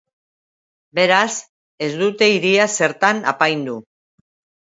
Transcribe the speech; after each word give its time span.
Beraz, 0.99 1.33
ez 1.87 1.91
dute 2.01 2.31
hiria 2.37 2.67
zertan 2.77 3.23
apaindu. 3.35 3.77